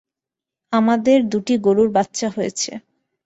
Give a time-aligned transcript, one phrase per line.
[0.73, 2.71] আমাদের দুটি গরুর বাচ্চা হয়েছে।